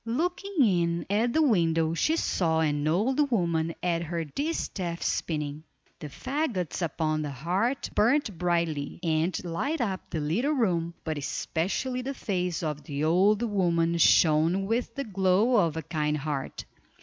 Looking 0.03 0.55
in 0.65 1.05
at 1.11 1.31
the 1.31 1.43
window 1.43 1.93
she 1.93 2.15
saw 2.15 2.61
an 2.61 2.87
old 2.87 3.29
woman 3.29 3.75
at 3.83 4.01
her 4.01 4.23
distaff 4.23 5.03
spinning. 5.03 5.63
The 5.99 6.07
faggots 6.09 6.81
upon 6.81 7.21
the 7.21 7.29
hearth 7.29 7.93
burned 7.93 8.35
brightly, 8.39 8.99
and 9.03 9.45
lighted 9.45 9.81
up 9.81 10.09
the 10.09 10.19
little 10.19 10.53
room, 10.53 10.95
but 11.03 11.19
especially 11.19 12.01
the 12.01 12.15
face 12.15 12.63
of 12.63 12.85
the 12.85 13.03
old 13.03 13.43
woman 13.43 13.99
shone 13.99 14.65
with 14.65 14.95
the 14.95 15.03
glow 15.03 15.57
of 15.57 15.77
a 15.77 15.83
kind 15.83 16.17
heart. 16.17 16.65